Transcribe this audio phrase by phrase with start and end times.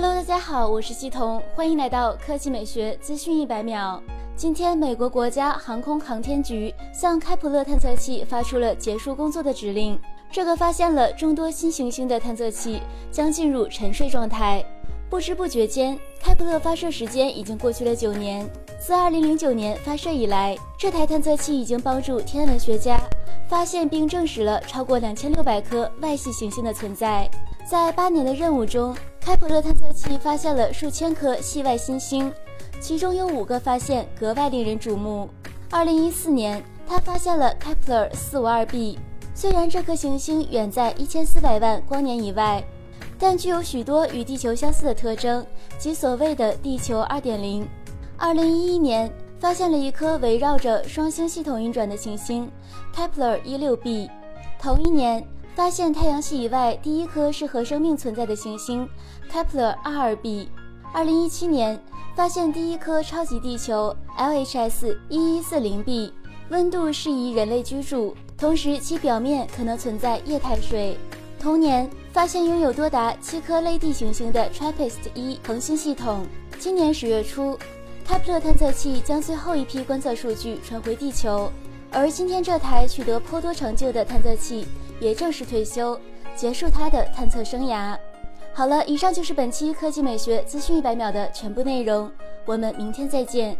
[0.00, 4.00] Hello，大家好，我是西彤，欢迎来到科技美学资讯一百秒。
[4.36, 9.98] 今天，美国国家航空航天局向开普勒探测器发出了结束工作的指令。
[10.30, 12.80] 这个发现了众多新行星的探测器
[13.10, 14.64] 将进入沉睡状态。
[15.10, 18.48] 不知不觉间，开普勒发射时间已经过去了九年。
[18.78, 23.00] 自2009年发射以来，这台探测器已经帮助天文学家
[23.48, 27.28] 发现并证实了超过2600颗外系行星的存在。
[27.66, 32.30] 在八年的任务中，开普勒探测器发现了数千颗系外新星，
[32.78, 35.28] 其中有五个发现格外令人瞩目。
[35.70, 38.98] 二零一四年，他发现了开普勒四五二 b，
[39.34, 42.62] 虽然这颗行星远在一千四百万光年以外，
[43.18, 45.44] 但具有许多与地球相似的特征，
[45.78, 47.66] 即所谓的地球二点零。
[48.16, 52.50] 二零一一年，发现了一颗围绕着双星系统运转的行星
[52.94, 54.08] ，，Kepler 一六 b。
[54.60, 55.26] 同一年。
[55.54, 58.88] 发现太阳系以外第一颗适合生命存在的行星
[59.28, 60.46] ，Kepler 2.2b。
[60.94, 61.76] 二零一七年
[62.14, 66.12] 发现第一颗超级地球，LHS 1140b，
[66.50, 70.96] 温度适宜人类居住，同时其表面可能存在液态水。
[71.40, 76.26] 同年发现拥有多达七颗类地行星的 TRAPPIST-1 恒星系统。
[76.58, 77.56] 今年十月初
[78.06, 81.50] ，Kepler 探测器将最后一批观测数据传回地球，
[81.92, 84.66] 而今天这台取得颇多成就的探测器。
[85.00, 85.96] 也正式退休，
[86.34, 87.96] 结束它的探测生涯。
[88.52, 92.10] 好了，以上就是本期科技美学资讯一百秒的全部内容，
[92.44, 93.56] 我们明天再见。